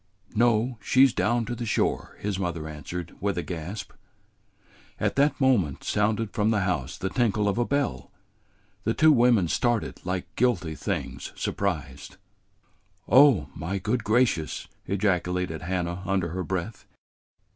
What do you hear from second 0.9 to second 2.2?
's down to the shore,"